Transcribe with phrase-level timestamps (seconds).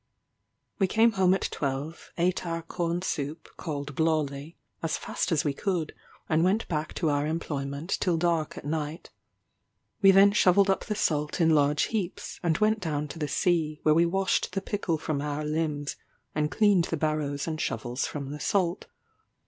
[0.79, 5.53] We came home at twelve; ate our corn soup, called blawly, as fast as we
[5.53, 5.93] could,
[6.27, 9.11] and went back to our employment till dark at night.
[10.01, 13.79] We then shovelled up the salt in large heaps, and went down to the sea,
[13.83, 15.97] where we washed the pickle from our limbs,
[16.33, 18.87] and cleaned the barrows and shovels from the salt.